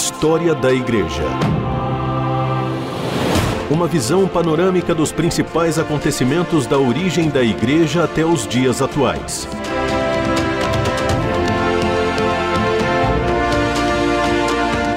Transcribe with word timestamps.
História 0.00 0.54
da 0.54 0.72
Igreja. 0.72 1.24
Uma 3.68 3.88
visão 3.88 4.28
panorâmica 4.28 4.94
dos 4.94 5.10
principais 5.10 5.76
acontecimentos 5.76 6.68
da 6.68 6.78
origem 6.78 7.28
da 7.28 7.42
Igreja 7.42 8.04
até 8.04 8.24
os 8.24 8.46
dias 8.46 8.80
atuais. 8.80 9.48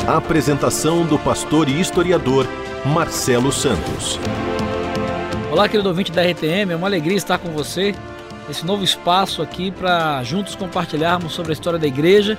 A 0.08 0.18
apresentação 0.18 1.04
do 1.04 1.18
pastor 1.18 1.68
e 1.68 1.82
historiador 1.82 2.46
Marcelo 2.86 3.52
Santos. 3.52 4.20
Olá, 5.52 5.68
querido 5.68 5.90
ouvinte 5.90 6.12
da 6.12 6.22
RTM, 6.22 6.74
é 6.74 6.76
uma 6.76 6.88
alegria 6.88 7.18
estar 7.18 7.40
com 7.40 7.50
você 7.50 7.96
esse 8.48 8.64
novo 8.64 8.84
espaço 8.84 9.42
aqui 9.42 9.72
para 9.72 10.24
juntos 10.24 10.54
compartilharmos 10.54 11.34
sobre 11.34 11.52
a 11.52 11.54
história 11.54 11.80
da 11.80 11.88
igreja. 11.88 12.38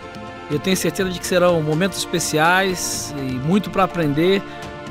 Eu 0.52 0.58
tenho 0.58 0.76
certeza 0.76 1.08
de 1.08 1.18
que 1.18 1.26
serão 1.26 1.62
momentos 1.62 1.96
especiais 1.96 3.14
e 3.16 3.22
muito 3.22 3.70
para 3.70 3.84
aprender, 3.84 4.42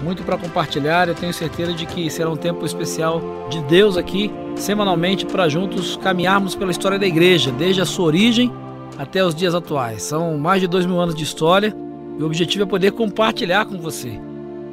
muito 0.02 0.24
para 0.24 0.36
compartilhar. 0.36 1.08
Eu 1.08 1.14
tenho 1.14 1.32
certeza 1.32 1.72
de 1.72 1.86
que 1.86 2.10
será 2.10 2.32
um 2.32 2.36
tempo 2.36 2.66
especial 2.66 3.22
de 3.48 3.62
Deus 3.66 3.96
aqui, 3.96 4.32
semanalmente, 4.56 5.24
para 5.24 5.48
juntos 5.48 5.98
caminharmos 5.98 6.56
pela 6.56 6.72
história 6.72 6.98
da 6.98 7.06
igreja, 7.06 7.52
desde 7.52 7.80
a 7.80 7.86
sua 7.86 8.06
origem 8.06 8.52
até 8.98 9.24
os 9.24 9.36
dias 9.36 9.54
atuais. 9.54 10.02
São 10.02 10.36
mais 10.36 10.62
de 10.62 10.68
dois 10.68 10.88
mil 10.88 11.00
anos 11.00 11.14
de 11.14 11.24
história 11.24 11.76
e 12.18 12.24
o 12.24 12.26
objetivo 12.26 12.64
é 12.64 12.68
poder 12.68 12.92
compartilhar 12.94 13.66
com 13.66 13.78
você. 13.78 14.20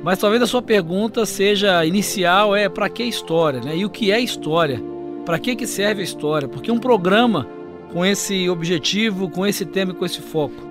Mas 0.02 0.18
talvez 0.18 0.42
a 0.42 0.46
sua 0.46 0.62
pergunta 0.62 1.26
seja 1.26 1.84
inicial 1.84 2.56
é 2.56 2.66
para 2.66 2.88
que 2.88 3.02
história, 3.02 3.60
né? 3.60 3.76
E 3.76 3.84
o 3.84 3.90
que 3.90 4.10
é 4.10 4.18
história? 4.18 4.82
Para 5.26 5.38
que, 5.38 5.54
que 5.54 5.66
serve 5.66 6.00
a 6.00 6.04
história? 6.04 6.48
Porque 6.48 6.70
um 6.70 6.78
programa 6.78 7.46
com 7.92 8.06
esse 8.06 8.48
objetivo, 8.48 9.28
com 9.28 9.46
esse 9.46 9.66
tema 9.66 9.92
e 9.92 9.94
com 9.94 10.06
esse 10.06 10.22
foco. 10.22 10.67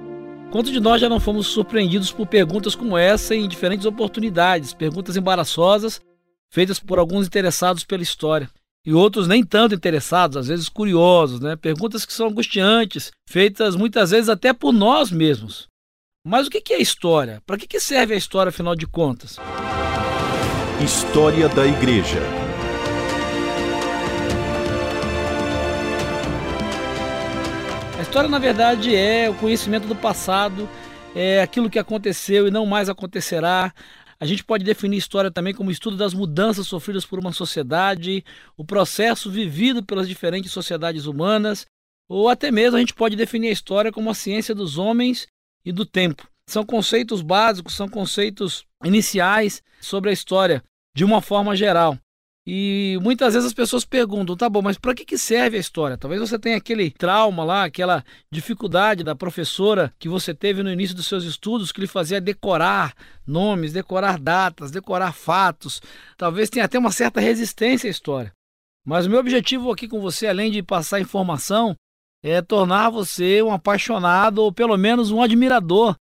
Quantos 0.52 0.72
de 0.72 0.80
nós 0.80 1.02
já 1.02 1.10
não 1.10 1.20
fomos 1.20 1.48
surpreendidos 1.48 2.12
por 2.12 2.26
perguntas 2.26 2.74
como 2.74 2.98
essa 2.98 3.36
em 3.36 3.48
diferentes 3.48 3.86
oportunidades, 3.86 4.74
perguntas 4.74 5.18
embaraçosas 5.18 6.02
feitas 6.50 6.80
por 6.80 6.98
alguns 6.98 7.28
interessados 7.28 7.84
pela 7.84 8.04
história 8.04 8.50
e 8.86 8.94
outros 8.94 9.28
nem 9.28 9.44
tanto 9.44 9.76
interessados, 9.76 10.38
às 10.38 10.48
vezes 10.48 10.70
curiosos, 10.70 11.42
né? 11.42 11.58
Perguntas 11.58 12.06
que 12.06 12.14
são 12.14 12.28
angustiantes, 12.28 13.12
feitas 13.28 13.76
muitas 13.76 14.12
vezes 14.12 14.30
até 14.30 14.54
por 14.54 14.72
nós 14.72 15.12
mesmos. 15.12 15.68
Mas 16.26 16.48
o 16.48 16.50
que 16.50 16.74
é 16.74 16.82
história? 16.82 17.42
Para 17.46 17.58
que 17.58 17.80
serve 17.82 18.14
a 18.14 18.18
história, 18.18 18.50
afinal 18.50 18.76
de 18.76 18.88
contas? 18.88 19.38
História 20.82 21.50
da 21.50 21.66
Igreja. 21.66 22.47
História, 28.08 28.30
na 28.30 28.40
verdade, 28.40 28.96
é 28.96 29.30
o 29.30 29.36
conhecimento 29.36 29.86
do 29.86 29.96
passado, 29.96 30.68
é 31.14 31.42
aquilo 31.42 31.70
que 31.70 31.78
aconteceu 31.78 32.48
e 32.48 32.52
não 32.52 32.66
mais 32.66 32.88
acontecerá. 32.88 33.74
A 34.18 34.26
gente 34.26 34.46
pode 34.46 34.64
definir 34.64 34.96
história 34.96 35.30
também 35.30 35.54
como 35.54 35.70
estudo 35.70 35.98
das 35.98 36.14
mudanças 36.14 36.68
sofridas 36.68 37.06
por 37.06 37.20
uma 37.20 37.34
sociedade, 37.34 38.24
o 38.56 38.64
processo 38.64 39.30
vivido 39.30 39.84
pelas 39.84 40.08
diferentes 40.08 40.54
sociedades 40.54 41.06
humanas, 41.06 41.66
ou 42.08 42.30
até 42.30 42.50
mesmo 42.50 42.78
a 42.78 42.80
gente 42.80 42.94
pode 42.94 43.18
definir 43.18 43.50
a 43.50 43.52
história 43.52 43.92
como 43.92 44.10
a 44.10 44.16
ciência 44.16 44.56
dos 44.56 44.78
homens 44.78 45.28
e 45.66 45.74
do 45.74 45.86
tempo. 45.86 46.26
São 46.50 46.66
conceitos 46.66 47.22
básicos, 47.22 47.76
são 47.76 47.90
conceitos 47.90 48.66
iniciais 48.86 49.62
sobre 49.82 50.12
a 50.12 50.14
história 50.14 50.64
de 50.96 51.04
uma 51.04 51.22
forma 51.22 51.58
geral. 51.58 51.98
E 52.50 52.98
muitas 53.02 53.34
vezes 53.34 53.48
as 53.48 53.54
pessoas 53.54 53.84
perguntam, 53.84 54.38
tá 54.38 54.50
bom, 54.50 54.62
mas 54.62 54.78
para 54.78 54.96
que, 54.96 55.04
que 55.04 55.18
serve 55.18 55.58
a 55.58 55.60
história? 55.60 55.98
Talvez 55.98 56.22
você 56.22 56.40
tenha 56.40 56.56
aquele 56.56 56.90
trauma 56.90 57.44
lá, 57.44 57.66
aquela 57.66 58.06
dificuldade 58.32 59.04
da 59.04 59.14
professora 59.14 59.94
que 60.00 60.08
você 60.08 60.34
teve 60.34 60.64
no 60.64 60.72
início 60.72 60.96
dos 60.96 61.08
seus 61.08 61.26
estudos, 61.26 61.74
que 61.74 61.82
lhe 61.82 61.88
fazia 61.88 62.22
decorar 62.22 62.94
nomes, 63.28 63.74
decorar 63.74 64.18
datas, 64.18 64.72
decorar 64.72 65.12
fatos. 65.12 65.82
Talvez 66.16 66.50
tenha 66.50 66.64
até 66.64 66.80
uma 66.80 66.90
certa 66.94 67.20
resistência 67.20 67.90
à 67.90 67.92
história. 67.92 68.32
Mas 68.86 69.06
o 69.06 69.10
meu 69.10 69.20
objetivo 69.20 69.70
aqui 69.70 69.86
com 69.86 70.00
você, 70.00 70.26
além 70.28 70.50
de 70.50 70.64
passar 70.64 71.02
informação, 71.02 71.76
é 72.24 72.42
tornar 72.42 72.90
você 72.90 73.44
um 73.44 73.52
apaixonado 73.52 74.38
ou 74.38 74.54
pelo 74.54 74.78
menos 74.78 75.12
um 75.12 75.22
admirador 75.22 75.98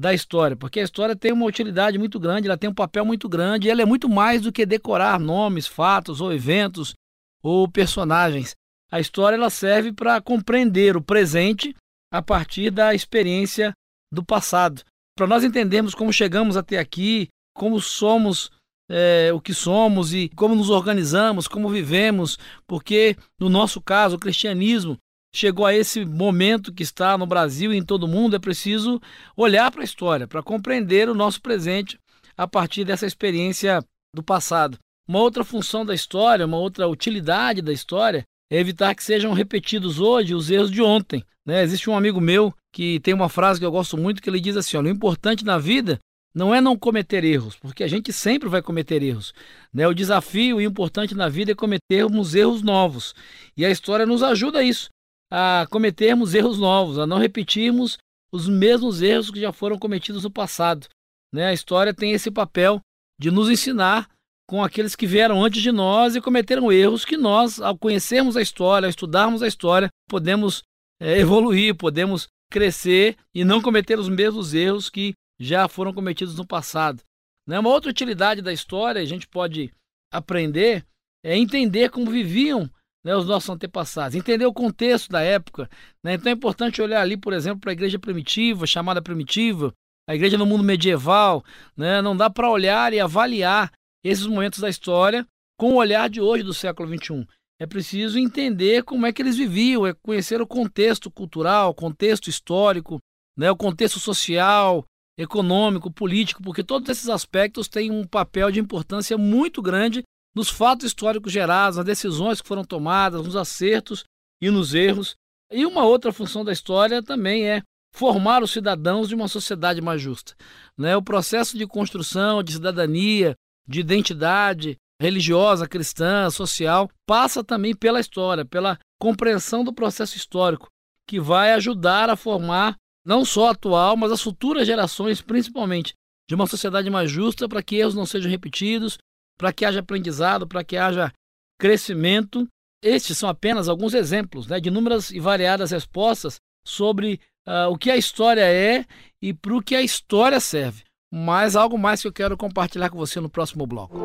da 0.00 0.14
história, 0.14 0.56
porque 0.56 0.80
a 0.80 0.82
história 0.82 1.14
tem 1.14 1.30
uma 1.30 1.44
utilidade 1.44 1.98
muito 1.98 2.18
grande, 2.18 2.48
ela 2.48 2.56
tem 2.56 2.70
um 2.70 2.74
papel 2.74 3.04
muito 3.04 3.28
grande, 3.28 3.68
ela 3.68 3.82
é 3.82 3.84
muito 3.84 4.08
mais 4.08 4.40
do 4.40 4.50
que 4.50 4.64
decorar 4.64 5.20
nomes, 5.20 5.66
fatos 5.66 6.22
ou 6.22 6.32
eventos 6.32 6.94
ou 7.42 7.68
personagens. 7.68 8.56
A 8.90 8.98
história 8.98 9.36
ela 9.36 9.50
serve 9.50 9.92
para 9.92 10.18
compreender 10.18 10.96
o 10.96 11.02
presente 11.02 11.76
a 12.10 12.22
partir 12.22 12.70
da 12.70 12.94
experiência 12.94 13.72
do 14.10 14.24
passado. 14.24 14.82
Para 15.14 15.26
nós 15.26 15.44
entendermos 15.44 15.94
como 15.94 16.10
chegamos 16.10 16.56
até 16.56 16.78
aqui, 16.78 17.28
como 17.54 17.78
somos 17.78 18.50
é, 18.90 19.30
o 19.34 19.40
que 19.40 19.52
somos 19.52 20.14
e 20.14 20.30
como 20.30 20.54
nos 20.54 20.70
organizamos, 20.70 21.46
como 21.46 21.68
vivemos, 21.68 22.38
porque 22.66 23.18
no 23.38 23.50
nosso 23.50 23.82
caso, 23.82 24.16
o 24.16 24.18
cristianismo 24.18 24.96
chegou 25.34 25.64
a 25.64 25.74
esse 25.74 26.04
momento 26.04 26.72
que 26.72 26.82
está 26.82 27.16
no 27.16 27.26
Brasil 27.26 27.72
e 27.72 27.76
em 27.76 27.84
todo 27.84 28.04
o 28.04 28.08
mundo, 28.08 28.36
é 28.36 28.38
preciso 28.38 29.00
olhar 29.36 29.70
para 29.70 29.82
a 29.82 29.84
história, 29.84 30.26
para 30.26 30.42
compreender 30.42 31.08
o 31.08 31.14
nosso 31.14 31.40
presente 31.40 31.98
a 32.36 32.46
partir 32.46 32.84
dessa 32.84 33.06
experiência 33.06 33.84
do 34.14 34.22
passado. 34.22 34.78
Uma 35.08 35.20
outra 35.20 35.44
função 35.44 35.84
da 35.84 35.94
história, 35.94 36.46
uma 36.46 36.58
outra 36.58 36.88
utilidade 36.88 37.62
da 37.62 37.72
história 37.72 38.24
é 38.50 38.58
evitar 38.58 38.94
que 38.94 39.04
sejam 39.04 39.32
repetidos 39.32 40.00
hoje 40.00 40.34
os 40.34 40.50
erros 40.50 40.70
de 40.70 40.82
ontem. 40.82 41.24
Né? 41.46 41.62
Existe 41.62 41.88
um 41.88 41.96
amigo 41.96 42.20
meu 42.20 42.52
que 42.72 43.00
tem 43.00 43.14
uma 43.14 43.28
frase 43.28 43.60
que 43.60 43.66
eu 43.66 43.70
gosto 43.70 43.96
muito 43.96 44.20
que 44.20 44.28
ele 44.28 44.40
diz 44.40 44.56
assim: 44.56 44.76
olha, 44.76 44.88
o 44.88 44.94
importante 44.94 45.44
na 45.44 45.58
vida 45.58 45.98
não 46.34 46.54
é 46.54 46.60
não 46.60 46.78
cometer 46.78 47.24
erros, 47.24 47.56
porque 47.56 47.82
a 47.82 47.88
gente 47.88 48.12
sempre 48.12 48.48
vai 48.48 48.62
cometer 48.62 49.02
erros. 49.02 49.32
Né? 49.72 49.86
O 49.86 49.94
desafio 49.94 50.60
e 50.60 50.66
o 50.66 50.70
importante 50.70 51.14
na 51.14 51.28
vida 51.28 51.52
é 51.52 51.54
cometermos 51.54 52.34
erros 52.34 52.62
novos. 52.62 53.14
E 53.56 53.64
a 53.64 53.70
história 53.70 54.06
nos 54.06 54.22
ajuda 54.22 54.60
a 54.60 54.62
isso 54.62 54.88
a 55.30 55.66
cometermos 55.70 56.34
erros 56.34 56.58
novos, 56.58 56.98
a 56.98 57.06
não 57.06 57.18
repetirmos 57.18 57.98
os 58.32 58.48
mesmos 58.48 59.02
erros 59.02 59.30
que 59.30 59.40
já 59.40 59.52
foram 59.52 59.78
cometidos 59.78 60.24
no 60.24 60.30
passado. 60.30 60.88
Né? 61.32 61.46
A 61.46 61.52
história 61.52 61.94
tem 61.94 62.12
esse 62.12 62.30
papel 62.30 62.80
de 63.18 63.30
nos 63.30 63.48
ensinar 63.48 64.08
com 64.48 64.64
aqueles 64.64 64.96
que 64.96 65.06
vieram 65.06 65.44
antes 65.44 65.62
de 65.62 65.70
nós 65.70 66.16
e 66.16 66.20
cometeram 66.20 66.72
erros 66.72 67.04
que 67.04 67.16
nós, 67.16 67.60
ao 67.60 67.78
conhecermos 67.78 68.36
a 68.36 68.42
história, 68.42 68.86
ao 68.86 68.90
estudarmos 68.90 69.42
a 69.42 69.46
história, 69.46 69.88
podemos 70.08 70.64
é, 71.00 71.18
evoluir, 71.18 71.76
podemos 71.76 72.28
crescer 72.50 73.16
e 73.32 73.44
não 73.44 73.62
cometer 73.62 73.98
os 73.98 74.08
mesmos 74.08 74.52
erros 74.52 74.90
que 74.90 75.12
já 75.38 75.68
foram 75.68 75.94
cometidos 75.94 76.36
no 76.36 76.44
passado. 76.44 77.00
Né? 77.46 77.58
Uma 77.58 77.70
outra 77.70 77.90
utilidade 77.90 78.42
da 78.42 78.52
história, 78.52 79.00
a 79.00 79.04
gente 79.04 79.28
pode 79.28 79.72
aprender, 80.12 80.84
é 81.24 81.36
entender 81.36 81.90
como 81.90 82.10
viviam 82.10 82.68
né, 83.04 83.14
os 83.16 83.26
nossos 83.26 83.48
antepassados, 83.48 84.14
entender 84.14 84.46
o 84.46 84.52
contexto 84.52 85.10
da 85.10 85.22
época. 85.22 85.68
Né? 86.02 86.14
Então 86.14 86.30
é 86.30 86.34
importante 86.34 86.82
olhar 86.82 87.00
ali, 87.00 87.16
por 87.16 87.32
exemplo, 87.32 87.60
para 87.60 87.70
a 87.70 87.72
igreja 87.72 87.98
primitiva, 87.98 88.66
chamada 88.66 89.00
primitiva, 89.00 89.72
a 90.08 90.14
igreja 90.14 90.36
no 90.36 90.46
mundo 90.46 90.64
medieval. 90.64 91.44
Né? 91.76 92.02
Não 92.02 92.16
dá 92.16 92.28
para 92.28 92.50
olhar 92.50 92.92
e 92.92 93.00
avaliar 93.00 93.72
esses 94.04 94.26
momentos 94.26 94.60
da 94.60 94.68
história 94.68 95.26
com 95.58 95.72
o 95.72 95.76
olhar 95.76 96.08
de 96.08 96.20
hoje 96.20 96.42
do 96.42 96.54
século 96.54 96.88
XXI. 96.88 97.26
É 97.60 97.66
preciso 97.66 98.18
entender 98.18 98.82
como 98.84 99.04
é 99.04 99.12
que 99.12 99.20
eles 99.20 99.36
viviam, 99.36 99.86
é 99.86 99.92
conhecer 99.92 100.40
o 100.40 100.46
contexto 100.46 101.10
cultural, 101.10 101.70
o 101.70 101.74
contexto 101.74 102.28
histórico, 102.28 102.98
né, 103.36 103.50
o 103.50 103.56
contexto 103.56 104.00
social, 104.00 104.84
econômico, 105.18 105.90
político, 105.90 106.42
porque 106.42 106.64
todos 106.64 106.88
esses 106.88 107.10
aspectos 107.10 107.68
têm 107.68 107.90
um 107.90 108.06
papel 108.06 108.50
de 108.50 108.58
importância 108.58 109.18
muito 109.18 109.60
grande 109.60 110.02
nos 110.34 110.48
fatos 110.48 110.86
históricos 110.86 111.32
gerados, 111.32 111.76
nas 111.76 111.86
decisões 111.86 112.40
que 112.40 112.48
foram 112.48 112.64
tomadas, 112.64 113.24
nos 113.24 113.36
acertos 113.36 114.04
e 114.40 114.50
nos 114.50 114.74
erros. 114.74 115.16
E 115.50 115.66
uma 115.66 115.84
outra 115.84 116.12
função 116.12 116.44
da 116.44 116.52
história 116.52 117.02
também 117.02 117.48
é 117.48 117.62
formar 117.92 118.42
os 118.42 118.52
cidadãos 118.52 119.08
de 119.08 119.14
uma 119.14 119.28
sociedade 119.28 119.80
mais 119.80 120.00
justa. 120.00 120.34
Né? 120.78 120.96
O 120.96 121.02
processo 121.02 121.58
de 121.58 121.66
construção 121.66 122.42
de 122.42 122.52
cidadania, 122.52 123.34
de 123.68 123.80
identidade 123.80 124.76
religiosa, 125.00 125.66
cristã, 125.66 126.28
social, 126.30 126.88
passa 127.06 127.42
também 127.42 127.74
pela 127.74 128.00
história, 128.00 128.44
pela 128.44 128.78
compreensão 129.00 129.64
do 129.64 129.72
processo 129.72 130.16
histórico, 130.16 130.68
que 131.08 131.18
vai 131.18 131.52
ajudar 131.52 132.10
a 132.10 132.16
formar 132.16 132.76
não 133.04 133.24
só 133.24 133.48
a 133.48 133.52
atual, 133.52 133.96
mas 133.96 134.12
as 134.12 134.20
futuras 134.20 134.66
gerações, 134.66 135.22
principalmente, 135.22 135.94
de 136.28 136.34
uma 136.34 136.46
sociedade 136.46 136.90
mais 136.90 137.10
justa 137.10 137.48
para 137.48 137.62
que 137.62 137.76
erros 137.76 137.94
não 137.94 138.04
sejam 138.04 138.30
repetidos, 138.30 138.98
para 139.40 139.54
que 139.54 139.64
haja 139.64 139.80
aprendizado, 139.80 140.46
para 140.46 140.62
que 140.62 140.76
haja 140.76 141.10
crescimento. 141.58 142.46
Estes 142.84 143.16
são 143.16 143.26
apenas 143.26 143.70
alguns 143.70 143.94
exemplos 143.94 144.46
né, 144.46 144.60
de 144.60 144.68
inúmeras 144.68 145.10
e 145.10 145.18
variadas 145.18 145.70
respostas 145.70 146.38
sobre 146.62 147.18
uh, 147.48 147.70
o 147.70 147.78
que 147.78 147.90
a 147.90 147.96
história 147.96 148.42
é 148.42 148.84
e 149.22 149.32
para 149.32 149.54
o 149.54 149.62
que 149.62 149.74
a 149.74 149.80
história 149.80 150.38
serve. 150.40 150.82
Mas 151.10 151.56
algo 151.56 151.78
mais 151.78 152.02
que 152.02 152.08
eu 152.08 152.12
quero 152.12 152.36
compartilhar 152.36 152.90
com 152.90 152.98
você 152.98 153.18
no 153.18 153.30
próximo 153.30 153.66
bloco. 153.66 153.98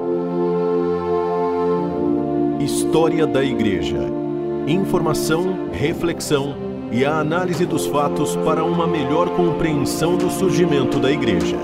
História 2.62 3.28
da 3.28 3.44
Igreja. 3.44 4.00
Informação, 4.66 5.70
reflexão 5.70 6.56
e 6.94 7.04
a 7.04 7.20
análise 7.20 7.66
dos 7.66 7.86
fatos 7.88 8.38
para 8.38 8.64
uma 8.64 8.88
melhor 8.88 9.30
compreensão 9.36 10.16
do 10.16 10.30
surgimento 10.32 10.98
da 10.98 11.12
Igreja. 11.12 11.58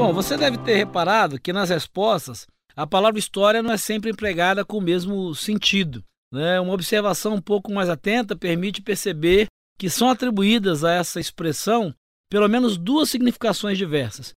Bom, 0.00 0.14
você 0.14 0.34
deve 0.34 0.56
ter 0.56 0.76
reparado 0.76 1.38
que 1.38 1.52
nas 1.52 1.68
respostas 1.68 2.46
a 2.74 2.86
palavra 2.86 3.18
história 3.18 3.62
não 3.62 3.70
é 3.70 3.76
sempre 3.76 4.10
empregada 4.10 4.64
com 4.64 4.78
o 4.78 4.80
mesmo 4.80 5.34
sentido. 5.34 6.02
Né? 6.32 6.58
Uma 6.58 6.72
observação 6.72 7.34
um 7.34 7.40
pouco 7.40 7.70
mais 7.70 7.90
atenta 7.90 8.34
permite 8.34 8.80
perceber 8.80 9.48
que 9.78 9.90
são 9.90 10.08
atribuídas 10.08 10.84
a 10.84 10.92
essa 10.94 11.20
expressão 11.20 11.94
pelo 12.30 12.48
menos 12.48 12.78
duas 12.78 13.10
significações 13.10 13.76
diversas. 13.76 14.32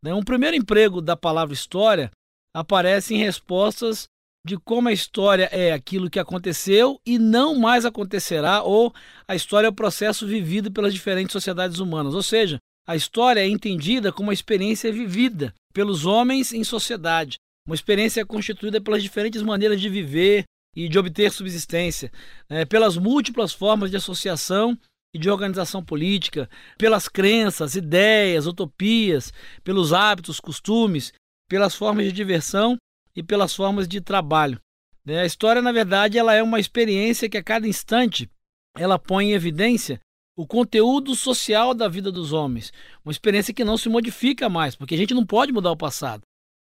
Né? 0.00 0.14
Um 0.14 0.22
primeiro 0.22 0.56
emprego 0.56 1.00
da 1.00 1.16
palavra 1.16 1.52
história 1.52 2.12
aparece 2.54 3.12
em 3.12 3.18
respostas 3.18 4.06
de 4.46 4.56
como 4.56 4.88
a 4.88 4.92
história 4.92 5.48
é 5.50 5.72
aquilo 5.72 6.08
que 6.08 6.20
aconteceu 6.20 7.00
e 7.04 7.18
não 7.18 7.56
mais 7.56 7.84
acontecerá, 7.84 8.62
ou 8.62 8.94
a 9.26 9.34
história 9.34 9.66
é 9.66 9.70
o 9.70 9.74
processo 9.74 10.28
vivido 10.28 10.70
pelas 10.70 10.94
diferentes 10.94 11.32
sociedades 11.32 11.80
humanas. 11.80 12.14
Ou 12.14 12.22
seja, 12.22 12.60
a 12.88 12.96
história 12.96 13.40
é 13.40 13.46
entendida 13.46 14.10
como 14.10 14.28
uma 14.28 14.32
experiência 14.32 14.90
vivida 14.90 15.54
pelos 15.74 16.06
homens 16.06 16.54
em 16.54 16.64
sociedade, 16.64 17.36
uma 17.66 17.74
experiência 17.74 18.24
constituída 18.24 18.80
pelas 18.80 19.02
diferentes 19.02 19.42
maneiras 19.42 19.78
de 19.78 19.90
viver 19.90 20.44
e 20.74 20.88
de 20.88 20.98
obter 20.98 21.30
subsistência, 21.30 22.10
né? 22.48 22.64
pelas 22.64 22.96
múltiplas 22.96 23.52
formas 23.52 23.90
de 23.90 23.98
associação 23.98 24.76
e 25.14 25.18
de 25.18 25.28
organização 25.28 25.84
política, 25.84 26.48
pelas 26.78 27.08
crenças, 27.08 27.76
ideias, 27.76 28.46
utopias, 28.46 29.34
pelos 29.62 29.92
hábitos, 29.92 30.40
costumes, 30.40 31.12
pelas 31.46 31.74
formas 31.74 32.06
de 32.06 32.12
diversão 32.12 32.78
e 33.14 33.22
pelas 33.22 33.54
formas 33.54 33.86
de 33.86 34.00
trabalho. 34.00 34.58
Né? 35.04 35.20
A 35.20 35.26
história, 35.26 35.60
na 35.60 35.72
verdade, 35.72 36.16
ela 36.16 36.32
é 36.32 36.42
uma 36.42 36.58
experiência 36.58 37.28
que 37.28 37.36
a 37.36 37.44
cada 37.44 37.68
instante 37.68 38.30
ela 38.74 38.98
põe 38.98 39.26
em 39.26 39.32
evidência 39.32 40.00
o 40.38 40.46
conteúdo 40.46 41.16
social 41.16 41.74
da 41.74 41.88
vida 41.88 42.12
dos 42.12 42.32
homens, 42.32 42.72
uma 43.04 43.10
experiência 43.10 43.52
que 43.52 43.64
não 43.64 43.76
se 43.76 43.88
modifica 43.88 44.48
mais, 44.48 44.76
porque 44.76 44.94
a 44.94 44.98
gente 44.98 45.12
não 45.12 45.26
pode 45.26 45.50
mudar 45.50 45.72
o 45.72 45.76
passado. 45.76 46.22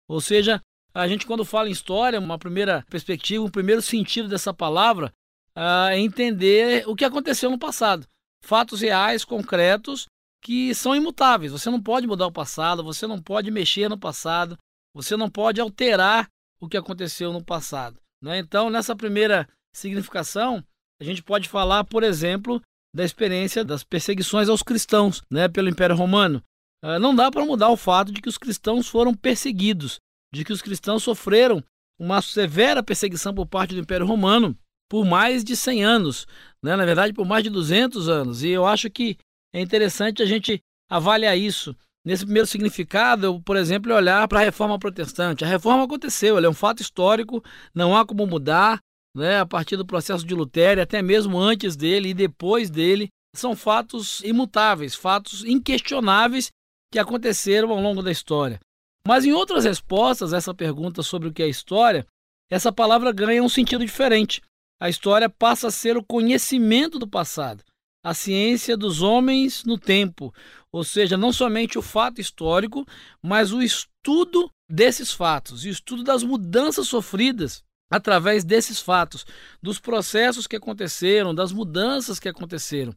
Ou 0.09 0.21
seja, 0.21 0.61
a 0.93 1.07
gente 1.07 1.25
quando 1.25 1.45
fala 1.45 1.69
em 1.69 1.73
história, 1.73 2.19
uma 2.19 2.37
primeira 2.37 2.85
perspectiva, 2.91 3.45
um 3.45 3.51
primeiro 3.51 3.81
sentido 3.81 4.29
dessa 4.29 4.53
palavra 4.53 5.13
é 5.55 5.99
entender 6.01 6.83
o 6.89 6.97
que 6.97 7.05
aconteceu 7.05 7.49
no 7.49 7.59
passado 7.59 8.07
fatos 8.43 8.81
reais, 8.81 9.25
concretos, 9.25 10.07
que 10.43 10.75
são 10.75 10.97
imutáveis. 10.97 11.53
Você 11.53 11.71
não 11.71 11.81
pode 11.81 12.07
mudar 12.07 12.27
o 12.27 12.33
passado, 12.33 12.83
você 12.83 13.07
não 13.07 13.21
pode 13.21 13.51
mexer 13.51 13.89
no 13.89 13.99
passado, 13.99 14.59
você 14.95 15.17
não 15.17 15.31
pode 15.31 15.61
alterar 15.61 16.29
o 16.61 16.69
que 16.69 16.77
aconteceu 16.77 17.33
no 17.33 17.45
passado. 17.45 18.01
Né? 18.23 18.39
Então, 18.39 18.71
nessa 18.71 18.97
primeira 18.97 19.49
significação, 19.75 20.65
a 21.01 21.05
gente 21.05 21.23
pode 21.23 21.49
falar, 21.49 21.85
por 21.85 22.03
exemplo, 22.03 22.61
da 22.95 23.05
experiência 23.05 23.65
das 23.65 23.85
perseguições 23.85 24.49
aos 24.49 24.63
cristãos 24.63 25.23
né, 25.31 25.49
pelo 25.49 25.69
Império 25.69 25.97
Romano. 25.97 26.43
Uh, 26.85 26.99
não 26.99 27.15
dá 27.15 27.31
para 27.31 27.45
mudar 27.45 27.69
o 27.69 27.77
fato 27.77 28.13
de 28.13 28.21
que 28.21 28.29
os 28.29 28.39
cristãos 28.39 28.89
foram 28.89 29.15
perseguidos, 29.15 29.99
de 30.35 30.45
que 30.45 30.53
os 30.53 30.63
cristãos 30.63 31.03
sofreram 31.03 31.63
uma 31.99 32.23
severa 32.23 32.83
perseguição 32.83 33.35
por 33.35 33.47
parte 33.47 33.75
do 33.75 33.81
Império 33.81 34.07
Romano 34.07 34.57
por 34.91 35.05
mais 35.05 35.45
de 35.45 35.55
100 35.55 35.85
anos, 35.85 36.27
né? 36.63 36.75
na 36.75 36.85
verdade 36.85 37.13
por 37.13 37.25
mais 37.25 37.45
de 37.45 37.51
200 37.51 38.09
anos. 38.09 38.43
E 38.43 38.49
eu 38.49 38.67
acho 38.67 38.91
que 38.91 39.17
é 39.55 39.61
interessante 39.61 40.23
a 40.23 40.27
gente 40.27 40.61
avaliar 40.91 41.39
isso. 41.39 41.77
Nesse 42.05 42.25
primeiro 42.25 42.47
significado, 42.47 43.27
eu, 43.27 43.41
por 43.41 43.57
exemplo, 43.57 43.95
olhar 43.95 44.27
para 44.27 44.41
a 44.41 44.43
reforma 44.43 44.79
protestante. 44.79 45.45
A 45.45 45.49
reforma 45.49 45.85
aconteceu, 45.85 46.37
ela 46.37 46.47
é 46.47 46.51
um 46.51 46.55
fato 46.55 46.81
histórico, 46.81 47.45
não 47.75 47.95
há 47.95 48.07
como 48.07 48.27
mudar, 48.27 48.81
né? 49.15 49.41
a 49.41 49.47
partir 49.47 49.77
do 49.77 49.87
processo 49.87 50.27
de 50.27 50.35
Lutero, 50.35 50.81
até 50.81 51.03
mesmo 51.03 51.39
antes 51.39 51.77
dele 51.77 52.11
e 52.11 52.15
depois 52.15 52.71
dele. 52.71 53.09
São 53.35 53.55
fatos 53.55 54.21
imutáveis, 54.25 54.95
fatos 54.95 55.45
inquestionáveis 55.45 56.51
que 56.93 56.99
aconteceram 56.99 57.71
ao 57.71 57.81
longo 57.81 58.03
da 58.03 58.11
história. 58.11 58.59
Mas 59.07 59.25
em 59.25 59.33
outras 59.33 59.65
respostas 59.65 60.33
essa 60.33 60.53
pergunta 60.53 61.03
sobre 61.03 61.29
o 61.29 61.33
que 61.33 61.43
é 61.43 61.49
história, 61.49 62.05
essa 62.51 62.73
palavra 62.73 63.13
ganha 63.13 63.43
um 63.43 63.49
sentido 63.49 63.85
diferente 63.85 64.43
a 64.81 64.89
história 64.89 65.29
passa 65.29 65.69
a 65.69 65.71
ser 65.71 65.99
o 65.99 66.03
conhecimento 66.03 66.99
do 66.99 67.07
passado, 67.07 67.63
a 68.03 68.15
ciência 68.15 68.79
dos 68.79 69.03
homens 69.03 69.63
no 69.63 69.77
tempo, 69.77 70.35
ou 70.73 70.83
seja, 70.83 71.19
não 71.19 71.33
somente 71.33 71.79
o 71.79 71.83
fato 71.83 72.19
histórico, 72.19 72.87
mas 73.23 73.53
o 73.53 73.61
estudo 73.61 74.51
desses 74.67 75.13
fatos, 75.13 75.65
o 75.65 75.69
estudo 75.69 76.03
das 76.03 76.23
mudanças 76.23 76.89
sofridas 76.89 77.63
através 77.91 78.45
desses 78.45 78.81
fatos, 78.81 79.27
dos 79.61 79.81
processos 79.81 80.47
que 80.47 80.57
aconteceram, 80.57 81.35
das 81.35 81.51
mudanças 81.51 82.21
que 82.21 82.29
aconteceram. 82.29 82.95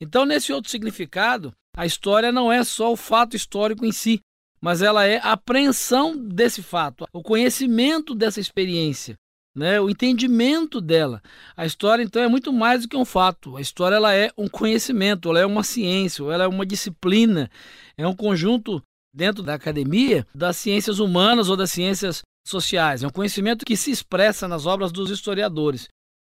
Então, 0.00 0.24
nesse 0.24 0.52
outro 0.52 0.70
significado, 0.70 1.52
a 1.76 1.84
história 1.84 2.30
não 2.30 2.52
é 2.52 2.62
só 2.62 2.92
o 2.92 2.96
fato 2.96 3.34
histórico 3.34 3.84
em 3.84 3.92
si, 3.92 4.20
mas 4.60 4.82
ela 4.82 5.04
é 5.04 5.18
a 5.18 5.32
apreensão 5.32 6.16
desse 6.16 6.62
fato, 6.62 7.06
o 7.12 7.22
conhecimento 7.22 8.14
dessa 8.14 8.40
experiência, 8.40 9.16
né, 9.54 9.80
o 9.80 9.90
entendimento 9.90 10.80
dela. 10.80 11.22
A 11.56 11.66
história, 11.66 12.02
então, 12.02 12.22
é 12.22 12.28
muito 12.28 12.52
mais 12.52 12.82
do 12.82 12.88
que 12.88 12.96
um 12.96 13.04
fato. 13.04 13.56
A 13.56 13.60
história 13.60 13.96
ela 13.96 14.14
é 14.14 14.30
um 14.36 14.48
conhecimento, 14.48 15.30
ela 15.30 15.40
é 15.40 15.46
uma 15.46 15.62
ciência, 15.62 16.22
ela 16.24 16.44
é 16.44 16.48
uma 16.48 16.64
disciplina, 16.64 17.50
é 17.96 18.06
um 18.06 18.14
conjunto 18.14 18.82
dentro 19.14 19.42
da 19.42 19.54
academia 19.54 20.26
das 20.34 20.58
ciências 20.58 20.98
humanas 20.98 21.48
ou 21.48 21.56
das 21.56 21.70
ciências 21.70 22.22
sociais. 22.50 23.02
É 23.02 23.06
um 23.06 23.10
conhecimento 23.10 23.64
que 23.64 23.76
se 23.76 23.90
expressa 23.90 24.46
nas 24.46 24.66
obras 24.66 24.92
dos 24.92 25.10
historiadores. 25.10 25.88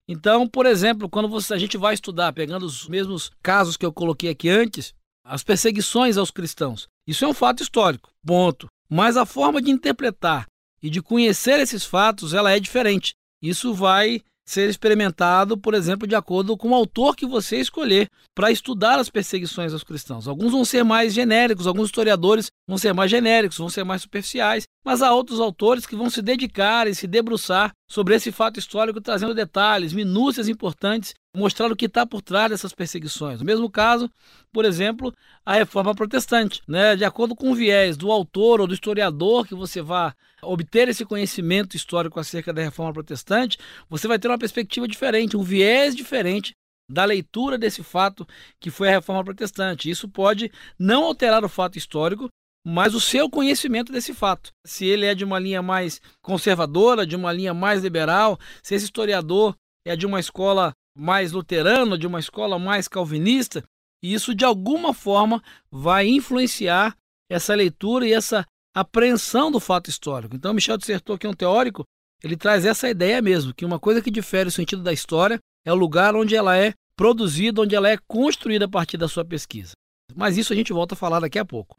Então, 0.08 0.48
por 0.48 0.66
exemplo, 0.66 1.08
quando 1.08 1.30
você, 1.30 1.54
a 1.54 1.58
gente 1.58 1.78
vai 1.78 1.94
estudar, 1.94 2.34
pegando 2.34 2.66
os 2.66 2.88
mesmos 2.88 3.32
casos 3.44 3.78
que 3.78 3.86
eu 3.86 3.94
coloquei 3.94 4.30
aqui 4.32 4.50
antes, 4.50 4.94
as 5.24 5.44
perseguições 5.44 6.18
aos 6.18 6.32
cristãos. 6.32 6.88
Isso 7.08 7.24
é 7.24 7.28
um 7.28 7.34
fato 7.34 7.62
histórico, 7.62 8.10
ponto. 8.26 8.68
Mas 8.90 9.18
a 9.18 9.26
forma 9.26 9.62
de 9.62 9.70
interpretar 9.70 10.48
e 10.82 10.90
de 10.90 11.02
conhecer 11.02 11.60
esses 11.60 11.86
fatos, 11.86 12.34
ela 12.34 12.52
é 12.52 12.60
diferente. 12.60 13.14
Isso 13.42 13.74
vai 13.74 14.22
ser 14.50 14.68
experimentado, 14.68 15.56
por 15.56 15.76
exemplo, 15.76 16.08
de 16.08 16.16
acordo 16.16 16.58
com 16.58 16.70
o 16.70 16.76
autor 16.76 17.16
que 17.16 17.28
você 17.28 17.58
escolher 17.58 18.10
para 18.36 18.52
estudar 18.52 18.98
as 18.98 19.08
perseguições 19.08 19.74
aos 19.74 19.84
cristãos. 19.84 20.28
Alguns 20.28 20.52
vão 20.52 20.66
ser 20.66 20.84
mais 20.84 21.14
genéricos, 21.14 21.68
alguns 21.68 21.86
historiadores 21.86 22.48
vão 22.68 22.78
ser 22.78 22.92
mais 22.92 23.12
genéricos, 23.12 23.60
vão 23.60 23.70
ser 23.70 23.84
mais 23.84 24.02
superficiais, 24.02 24.64
mas 24.84 25.02
há 25.02 25.14
outros 25.14 25.40
autores 25.40 25.86
que 25.86 25.96
vão 25.96 26.10
se 26.10 26.22
dedicar 26.22 26.88
e 26.88 26.96
se 26.96 27.06
debruçar 27.06 27.72
sobre 27.88 28.16
esse 28.16 28.31
fato 28.31 28.60
histórico, 28.60 29.02
trazendo 29.02 29.34
detalhes, 29.34 29.94
minúcias 29.94 30.48
importantes, 30.48 31.14
mostrar 31.36 31.71
o 31.71 31.76
que 31.76 31.86
está 31.86 32.06
por 32.06 32.21
trás 32.21 32.50
dessas 32.50 32.74
perseguições. 32.74 33.40
No 33.40 33.45
mesmo 33.45 33.69
caso, 33.69 34.09
por 34.52 34.66
exemplo, 34.66 35.14
a 35.45 35.56
reforma 35.56 35.94
protestante. 35.94 36.62
Né? 36.68 36.95
De 36.95 37.04
acordo 37.04 37.36
com 37.36 37.52
o 37.52 37.56
viés 37.56 37.98
do 37.98 38.12
autor 38.12 38.62
ou 38.62 38.68
do 38.68 38.74
historiador 38.74 39.45
que 39.45 39.56
você 39.56 39.81
vá 39.81 40.14
obter 40.42 40.88
esse 40.88 41.06
conhecimento 41.06 41.76
histórico 41.76 42.19
acerca 42.19 42.54
da 42.54 42.62
reforma 42.62 42.94
protestante, 42.94 43.57
você 43.90 44.07
vai 44.07 44.18
ter 44.18 44.28
uma 44.28 44.38
perspectiva 44.38 44.88
diferente, 44.88 45.36
um 45.36 45.44
viés 45.44 45.95
diferente 45.95 46.54
da 46.90 47.06
leitura 47.06 47.57
desse 47.57 47.83
fato 47.83 48.28
que 48.59 48.71
foi 48.71 48.88
a 48.88 48.94
reforma 48.94 49.24
protestante. 49.24 49.90
Isso 49.90 50.09
pode 50.09 50.52
não 50.78 51.04
alterar 51.04 51.44
o 51.44 51.50
fato 51.50 51.78
histórico, 51.78 52.30
mas 52.69 52.94
o 52.94 53.02
seu 53.02 53.30
conhecimento 53.30 53.92
desse 53.92 54.14
fato. 54.14 54.52
Se 54.66 54.85
ele 54.85 55.06
é 55.06 55.16
de 55.16 55.26
uma 55.26 55.40
linha 55.40 55.61
mais 55.61 55.99
conservadora, 56.21 57.06
de 57.06 57.16
uma 57.16 57.33
linha 57.33 57.54
mais 57.54 57.81
liberal, 57.81 58.40
se 58.61 58.76
esse 58.76 58.85
historiador 58.85 59.56
é 59.85 59.95
de 59.95 60.06
uma 60.06 60.19
escola 60.19 60.71
mais 60.95 61.31
luterana, 61.31 61.97
de 61.97 62.06
uma 62.06 62.19
escola 62.19 62.59
mais 62.59 62.88
calvinista, 62.88 63.64
isso 64.04 64.35
de 64.35 64.45
alguma 64.45 64.94
forma 64.94 65.42
vai 65.71 66.07
influenciar 66.07 66.95
essa 67.30 67.56
leitura 67.56 68.07
e 68.07 68.14
essa 68.14 68.45
apreensão 68.76 69.52
do 69.52 69.59
fato 69.59 69.90
histórico. 69.90 70.35
Então, 70.35 70.54
Michel 70.54 70.78
Dissertor, 70.78 71.18
que 71.18 71.26
é 71.26 71.30
um 71.30 71.33
teórico, 71.33 71.83
ele 72.23 72.38
traz 72.38 72.66
essa 72.66 72.90
ideia 72.90 73.21
mesmo, 73.21 73.54
que 73.54 73.66
uma 73.66 73.80
coisa 73.80 74.02
que 74.02 74.11
difere 74.11 74.49
o 74.49 74.52
sentido 74.52 74.83
da 74.83 74.94
história 74.94 75.40
é 75.66 75.73
o 75.73 75.76
lugar 75.76 76.16
onde 76.16 76.35
ela 76.35 76.56
é 76.56 76.73
produzida, 76.95 77.61
onde 77.61 77.76
ela 77.76 77.90
é 77.90 77.97
construída 78.07 78.66
a 78.66 78.69
partir 78.69 78.97
da 78.97 79.07
sua 79.07 79.26
pesquisa. 79.26 79.71
Mas 80.16 80.38
isso 80.38 80.54
a 80.54 80.56
gente 80.56 80.73
volta 80.73 80.94
a 80.94 80.97
falar 80.97 81.19
daqui 81.19 81.40
a 81.40 81.45
pouco. 81.45 81.76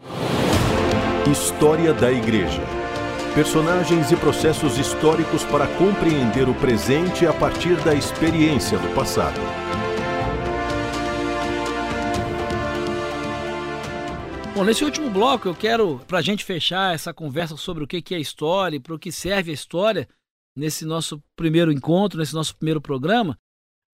História 1.28 1.92
da 1.92 2.10
Igreja. 2.10 2.62
Personagens 3.34 4.10
e 4.10 4.16
processos 4.16 4.78
históricos 4.78 5.44
para 5.44 5.66
compreender 5.76 6.48
o 6.48 6.54
presente 6.54 7.26
a 7.26 7.32
partir 7.32 7.76
da 7.84 7.94
experiência 7.94 8.78
do 8.78 8.94
passado. 8.94 9.38
Bom, 14.54 14.64
nesse 14.64 14.82
último 14.82 15.10
bloco 15.10 15.46
eu 15.46 15.54
quero, 15.54 15.98
para 16.08 16.18
a 16.18 16.22
gente 16.22 16.42
fechar 16.42 16.94
essa 16.94 17.12
conversa 17.12 17.54
sobre 17.54 17.84
o 17.84 17.86
que 17.86 18.14
é 18.14 18.18
história 18.18 18.78
e 18.78 18.80
para 18.80 18.94
o 18.94 18.98
que 18.98 19.12
serve 19.12 19.50
a 19.50 19.54
história, 19.54 20.08
nesse 20.56 20.86
nosso 20.86 21.22
primeiro 21.36 21.70
encontro, 21.70 22.18
nesse 22.18 22.34
nosso 22.34 22.56
primeiro 22.56 22.80
programa, 22.80 23.38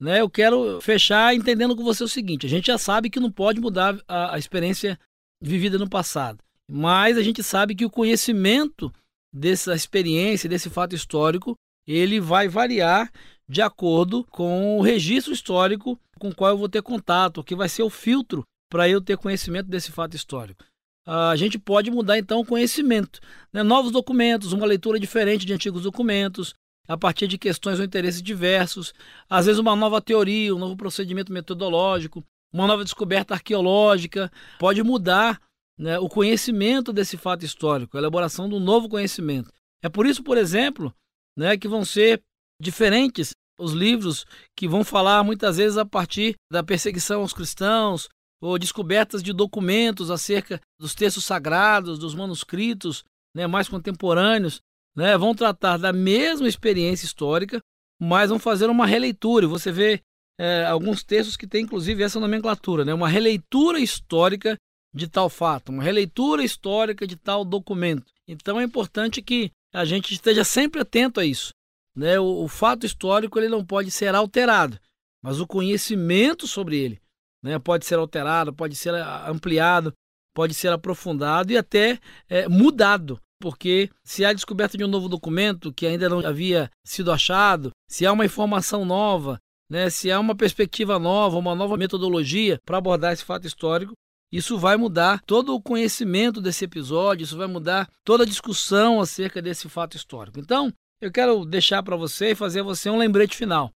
né, 0.00 0.20
eu 0.20 0.30
quero 0.30 0.80
fechar 0.80 1.34
entendendo 1.34 1.74
com 1.74 1.82
você 1.82 2.04
o 2.04 2.08
seguinte: 2.08 2.46
a 2.46 2.48
gente 2.48 2.68
já 2.68 2.78
sabe 2.78 3.10
que 3.10 3.18
não 3.18 3.32
pode 3.32 3.60
mudar 3.60 3.98
a, 4.06 4.36
a 4.36 4.38
experiência 4.38 4.96
vivida 5.42 5.76
no 5.76 5.90
passado. 5.90 6.45
Mas 6.68 7.16
a 7.16 7.22
gente 7.22 7.42
sabe 7.42 7.74
que 7.74 7.84
o 7.84 7.90
conhecimento 7.90 8.92
dessa 9.32 9.74
experiência, 9.74 10.48
desse 10.48 10.68
fato 10.68 10.94
histórico, 10.94 11.54
ele 11.86 12.20
vai 12.20 12.48
variar 12.48 13.10
de 13.48 13.62
acordo 13.62 14.24
com 14.24 14.78
o 14.78 14.82
registro 14.82 15.32
histórico 15.32 15.98
com 16.18 16.30
o 16.30 16.34
qual 16.34 16.50
eu 16.50 16.58
vou 16.58 16.68
ter 16.68 16.82
contato, 16.82 17.44
que 17.44 17.54
vai 17.54 17.68
ser 17.68 17.82
o 17.82 17.90
filtro 17.90 18.42
para 18.70 18.88
eu 18.88 19.00
ter 19.00 19.16
conhecimento 19.16 19.68
desse 19.68 19.92
fato 19.92 20.16
histórico. 20.16 20.64
A 21.06 21.36
gente 21.36 21.58
pode 21.58 21.90
mudar 21.90 22.18
então 22.18 22.40
o 22.40 22.44
conhecimento, 22.44 23.20
né? 23.52 23.62
novos 23.62 23.92
documentos, 23.92 24.52
uma 24.52 24.66
leitura 24.66 24.98
diferente 24.98 25.46
de 25.46 25.52
antigos 25.52 25.82
documentos, 25.82 26.52
a 26.88 26.96
partir 26.96 27.28
de 27.28 27.38
questões 27.38 27.78
ou 27.78 27.84
interesses 27.84 28.22
diversos, 28.22 28.92
às 29.28 29.46
vezes 29.46 29.60
uma 29.60 29.76
nova 29.76 30.00
teoria, 30.00 30.54
um 30.54 30.58
novo 30.58 30.76
procedimento 30.76 31.32
metodológico, 31.32 32.24
uma 32.52 32.66
nova 32.66 32.82
descoberta 32.82 33.34
arqueológica, 33.34 34.32
pode 34.58 34.82
mudar 34.82 35.40
né, 35.78 35.98
o 35.98 36.08
conhecimento 36.08 36.92
desse 36.92 37.16
fato 37.16 37.44
histórico, 37.44 37.96
a 37.96 38.00
elaboração 38.00 38.48
de 38.48 38.54
um 38.54 38.60
novo 38.60 38.88
conhecimento. 38.88 39.50
É 39.82 39.88
por 39.88 40.06
isso, 40.06 40.22
por 40.22 40.38
exemplo, 40.38 40.94
né, 41.36 41.56
que 41.56 41.68
vão 41.68 41.84
ser 41.84 42.22
diferentes 42.60 43.30
os 43.58 43.72
livros 43.72 44.26
que 44.54 44.68
vão 44.68 44.84
falar 44.84 45.24
muitas 45.24 45.56
vezes 45.56 45.78
a 45.78 45.84
partir 45.84 46.34
da 46.50 46.62
perseguição 46.62 47.22
aos 47.22 47.32
cristãos, 47.32 48.08
ou 48.40 48.58
descobertas 48.58 49.22
de 49.22 49.32
documentos 49.32 50.10
acerca 50.10 50.60
dos 50.78 50.94
textos 50.94 51.24
sagrados, 51.24 51.98
dos 51.98 52.14
manuscritos 52.14 53.02
né, 53.34 53.46
mais 53.46 53.68
contemporâneos, 53.68 54.60
né, 54.94 55.16
vão 55.16 55.34
tratar 55.34 55.76
da 55.78 55.92
mesma 55.92 56.48
experiência 56.48 57.06
histórica, 57.06 57.60
mas 58.00 58.30
vão 58.30 58.38
fazer 58.38 58.68
uma 58.68 58.86
releitura. 58.86 59.46
Você 59.46 59.72
vê 59.72 60.00
é, 60.38 60.66
alguns 60.66 61.02
textos 61.02 61.36
que 61.36 61.46
têm 61.46 61.64
inclusive 61.64 62.02
essa 62.02 62.20
nomenclatura, 62.20 62.84
né, 62.84 62.92
uma 62.92 63.08
releitura 63.08 63.78
histórica 63.78 64.56
de 64.96 65.06
tal 65.06 65.28
fato, 65.28 65.68
uma 65.68 65.82
releitura 65.82 66.42
histórica 66.42 67.06
de 67.06 67.16
tal 67.16 67.44
documento. 67.44 68.10
Então 68.26 68.58
é 68.58 68.64
importante 68.64 69.20
que 69.20 69.50
a 69.72 69.84
gente 69.84 70.14
esteja 70.14 70.42
sempre 70.42 70.80
atento 70.80 71.20
a 71.20 71.24
isso. 71.24 71.50
Né? 71.94 72.18
O, 72.18 72.44
o 72.44 72.48
fato 72.48 72.86
histórico 72.86 73.38
ele 73.38 73.48
não 73.48 73.62
pode 73.64 73.90
ser 73.90 74.14
alterado, 74.14 74.80
mas 75.22 75.38
o 75.38 75.46
conhecimento 75.46 76.46
sobre 76.46 76.78
ele 76.78 77.00
né? 77.42 77.58
pode 77.58 77.84
ser 77.84 77.96
alterado, 77.96 78.54
pode 78.54 78.74
ser 78.74 78.94
ampliado, 79.28 79.92
pode 80.34 80.54
ser 80.54 80.72
aprofundado 80.72 81.52
e 81.52 81.58
até 81.58 81.98
é, 82.28 82.48
mudado. 82.48 83.20
Porque 83.38 83.90
se 84.02 84.24
há 84.24 84.32
descoberta 84.32 84.78
de 84.78 84.84
um 84.84 84.88
novo 84.88 85.10
documento 85.10 85.70
que 85.74 85.86
ainda 85.86 86.08
não 86.08 86.20
havia 86.20 86.70
sido 86.82 87.12
achado, 87.12 87.70
se 87.86 88.06
há 88.06 88.12
uma 88.12 88.24
informação 88.24 88.82
nova, 88.82 89.38
né, 89.70 89.90
se 89.90 90.10
há 90.10 90.18
uma 90.18 90.34
perspectiva 90.34 90.98
nova, 90.98 91.36
uma 91.36 91.54
nova 91.54 91.76
metodologia 91.76 92.58
para 92.64 92.78
abordar 92.78 93.12
esse 93.12 93.24
fato 93.24 93.46
histórico, 93.46 93.92
isso 94.32 94.58
vai 94.58 94.76
mudar 94.76 95.22
todo 95.22 95.54
o 95.54 95.62
conhecimento 95.62 96.40
desse 96.40 96.64
episódio, 96.64 97.24
isso 97.24 97.36
vai 97.36 97.46
mudar 97.46 97.88
toda 98.04 98.24
a 98.24 98.26
discussão 98.26 99.00
acerca 99.00 99.40
desse 99.40 99.68
fato 99.68 99.96
histórico. 99.96 100.40
Então, 100.40 100.72
eu 101.00 101.12
quero 101.12 101.44
deixar 101.44 101.82
para 101.82 101.96
você 101.96 102.30
e 102.30 102.34
fazer 102.34 102.62
você 102.62 102.90
um 102.90 102.98
lembrete 102.98 103.36
final. 103.36 103.70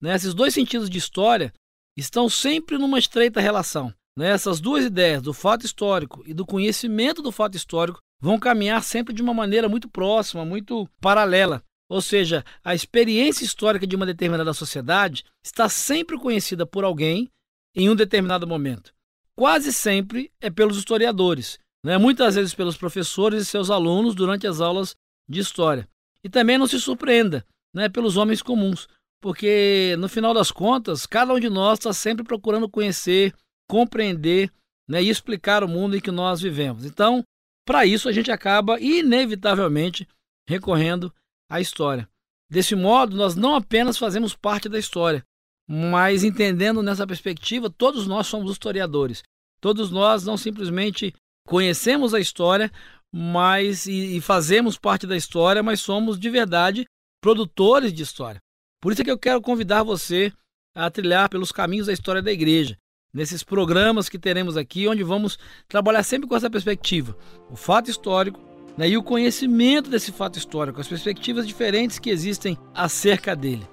Né? 0.00 0.14
Esses 0.14 0.34
dois 0.34 0.54
sentidos 0.54 0.88
de 0.88 0.98
história 0.98 1.52
estão 1.96 2.28
sempre 2.28 2.78
numa 2.78 2.98
estreita 2.98 3.40
relação. 3.40 3.92
Né? 4.16 4.28
Essas 4.28 4.60
duas 4.60 4.84
ideias, 4.84 5.22
do 5.22 5.32
fato 5.32 5.66
histórico 5.66 6.22
e 6.26 6.32
do 6.32 6.46
conhecimento 6.46 7.20
do 7.20 7.32
fato 7.32 7.56
histórico, 7.56 7.98
vão 8.20 8.38
caminhar 8.38 8.82
sempre 8.82 9.12
de 9.12 9.22
uma 9.22 9.34
maneira 9.34 9.68
muito 9.68 9.88
próxima, 9.88 10.44
muito 10.44 10.88
paralela. 11.00 11.62
Ou 11.88 12.00
seja, 12.00 12.44
a 12.64 12.74
experiência 12.74 13.44
histórica 13.44 13.86
de 13.86 13.96
uma 13.96 14.06
determinada 14.06 14.52
sociedade 14.52 15.24
está 15.44 15.68
sempre 15.68 16.18
conhecida 16.18 16.66
por 16.66 16.84
alguém 16.84 17.28
em 17.74 17.90
um 17.90 17.94
determinado 17.94 18.46
momento 18.46 18.95
quase 19.36 19.72
sempre 19.72 20.32
é 20.40 20.50
pelos 20.50 20.78
historiadores, 20.78 21.58
né? 21.84 21.98
muitas 21.98 22.34
vezes 22.34 22.54
pelos 22.54 22.76
professores 22.76 23.42
e 23.42 23.46
seus 23.46 23.70
alunos 23.70 24.14
durante 24.14 24.46
as 24.46 24.60
aulas 24.60 24.96
de 25.28 25.40
história. 25.40 25.88
E 26.24 26.28
também 26.28 26.58
não 26.58 26.66
se 26.66 26.80
surpreenda 26.80 27.46
né, 27.72 27.88
pelos 27.88 28.16
homens 28.16 28.42
comuns, 28.42 28.88
porque 29.20 29.94
no 29.98 30.08
final 30.08 30.32
das 30.32 30.50
contas, 30.50 31.06
cada 31.06 31.32
um 31.32 31.38
de 31.38 31.50
nós 31.50 31.78
está 31.78 31.92
sempre 31.92 32.24
procurando 32.24 32.68
conhecer, 32.68 33.34
compreender 33.68 34.50
né, 34.88 35.02
e 35.02 35.10
explicar 35.10 35.62
o 35.62 35.68
mundo 35.68 35.96
em 35.96 36.00
que 36.00 36.10
nós 36.10 36.40
vivemos. 36.40 36.84
Então, 36.84 37.22
para 37.66 37.84
isso, 37.84 38.08
a 38.08 38.12
gente 38.12 38.30
acaba 38.30 38.80
inevitavelmente 38.80 40.08
recorrendo 40.48 41.12
à 41.50 41.60
história. 41.60 42.08
Desse 42.48 42.74
modo, 42.74 43.16
nós 43.16 43.34
não 43.34 43.54
apenas 43.54 43.98
fazemos 43.98 44.34
parte 44.34 44.68
da 44.68 44.78
história, 44.78 45.24
mas 45.68 46.22
entendendo 46.22 46.82
nessa 46.82 47.06
perspectiva, 47.06 47.68
todos 47.68 48.06
nós 48.06 48.26
somos 48.26 48.52
historiadores. 48.52 49.22
Todos 49.60 49.90
nós 49.90 50.24
não 50.24 50.36
simplesmente 50.36 51.12
conhecemos 51.46 52.14
a 52.14 52.20
história, 52.20 52.70
mas 53.12 53.86
e, 53.86 54.16
e 54.16 54.20
fazemos 54.20 54.78
parte 54.78 55.06
da 55.06 55.16
história, 55.16 55.62
mas 55.62 55.80
somos 55.80 56.18
de 56.18 56.30
verdade 56.30 56.86
produtores 57.20 57.92
de 57.92 58.02
história. 58.02 58.40
Por 58.80 58.92
isso 58.92 59.02
é 59.02 59.04
que 59.04 59.10
eu 59.10 59.18
quero 59.18 59.40
convidar 59.40 59.82
você 59.82 60.32
a 60.74 60.90
trilhar 60.90 61.28
pelos 61.28 61.50
caminhos 61.50 61.86
da 61.86 61.92
história 61.92 62.20
da 62.20 62.30
igreja, 62.30 62.76
nesses 63.12 63.42
programas 63.42 64.08
que 64.08 64.18
teremos 64.18 64.56
aqui, 64.56 64.86
onde 64.86 65.02
vamos 65.02 65.38
trabalhar 65.66 66.02
sempre 66.02 66.28
com 66.28 66.36
essa 66.36 66.50
perspectiva, 66.50 67.16
o 67.50 67.56
fato 67.56 67.90
histórico 67.90 68.38
né, 68.76 68.88
e 68.90 68.96
o 68.96 69.02
conhecimento 69.02 69.88
desse 69.88 70.12
fato 70.12 70.38
histórico, 70.38 70.80
as 70.80 70.86
perspectivas 70.86 71.46
diferentes 71.46 71.98
que 71.98 72.10
existem 72.10 72.58
acerca 72.74 73.34
dele. 73.34 73.66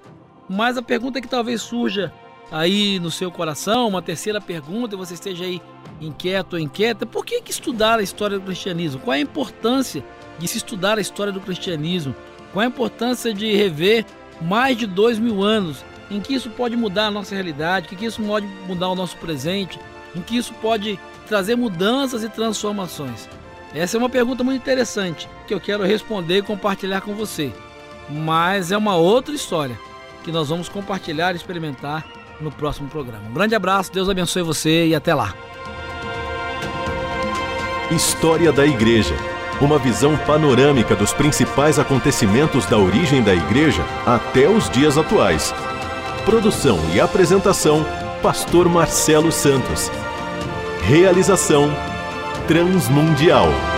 Mas 0.48 0.76
a 0.76 0.82
pergunta 0.82 1.20
que 1.20 1.28
talvez 1.28 1.62
surja 1.62 2.12
aí 2.50 2.98
no 2.98 3.10
seu 3.10 3.30
coração, 3.30 3.88
uma 3.88 4.02
terceira 4.02 4.40
pergunta, 4.40 4.94
e 4.94 4.98
você 4.98 5.14
esteja 5.14 5.44
aí 5.44 5.60
inquieto 6.00 6.54
ou 6.54 6.58
inquieta, 6.58 7.06
por 7.06 7.24
que, 7.24 7.40
que 7.40 7.50
estudar 7.50 7.98
a 7.98 8.02
história 8.02 8.38
do 8.38 8.44
cristianismo? 8.44 9.00
Qual 9.00 9.14
é 9.14 9.18
a 9.18 9.22
importância 9.22 10.04
de 10.38 10.46
se 10.46 10.58
estudar 10.58 10.98
a 10.98 11.00
história 11.00 11.32
do 11.32 11.40
cristianismo? 11.40 12.14
Qual 12.52 12.62
é 12.62 12.66
a 12.66 12.68
importância 12.68 13.32
de 13.32 13.54
rever 13.54 14.04
mais 14.40 14.76
de 14.76 14.86
dois 14.86 15.18
mil 15.18 15.42
anos? 15.42 15.84
Em 16.10 16.20
que 16.20 16.34
isso 16.34 16.50
pode 16.50 16.76
mudar 16.76 17.06
a 17.06 17.10
nossa 17.10 17.34
realidade? 17.34 17.88
Em 17.92 17.96
que 17.96 18.04
isso 18.04 18.22
pode 18.22 18.46
mudar 18.66 18.88
o 18.88 18.94
nosso 18.94 19.16
presente? 19.16 19.80
Em 20.14 20.20
que 20.20 20.36
isso 20.36 20.52
pode 20.54 20.98
trazer 21.26 21.56
mudanças 21.56 22.22
e 22.22 22.28
transformações? 22.28 23.28
Essa 23.74 23.96
é 23.96 23.98
uma 23.98 24.10
pergunta 24.10 24.44
muito 24.44 24.60
interessante 24.60 25.28
que 25.48 25.54
eu 25.54 25.60
quero 25.60 25.82
responder 25.82 26.38
e 26.38 26.42
compartilhar 26.42 27.00
com 27.00 27.14
você. 27.14 27.52
Mas 28.08 28.70
é 28.70 28.76
uma 28.76 28.94
outra 28.94 29.34
história 29.34 29.76
que 30.24 30.32
nós 30.32 30.48
vamos 30.48 30.68
compartilhar 30.68 31.32
e 31.32 31.36
experimentar 31.36 32.04
no 32.40 32.50
próximo 32.50 32.88
programa. 32.88 33.28
Um 33.28 33.34
grande 33.34 33.54
abraço, 33.54 33.92
Deus 33.92 34.08
abençoe 34.08 34.42
você 34.42 34.86
e 34.86 34.94
até 34.94 35.14
lá. 35.14 35.34
História 37.90 38.50
da 38.50 38.66
Igreja. 38.66 39.14
Uma 39.60 39.78
visão 39.78 40.16
panorâmica 40.16 40.96
dos 40.96 41.12
principais 41.12 41.78
acontecimentos 41.78 42.66
da 42.66 42.76
origem 42.76 43.22
da 43.22 43.32
Igreja 43.32 43.84
até 44.04 44.48
os 44.48 44.68
dias 44.68 44.98
atuais. 44.98 45.54
Produção 46.24 46.80
e 46.92 47.00
apresentação: 47.00 47.86
Pastor 48.20 48.68
Marcelo 48.68 49.30
Santos. 49.30 49.90
Realização: 50.82 51.70
Transmundial. 52.48 53.73